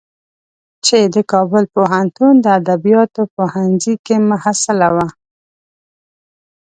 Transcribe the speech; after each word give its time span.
چې 0.85 0.97
د 1.15 1.17
کابل 1.31 1.63
پوهنتون 1.75 2.33
د 2.41 2.45
ادبیاتو 2.59 3.21
پوهنځی 3.35 3.95
کې 4.05 4.15
محصله 4.29 4.87
وه. 4.95 5.07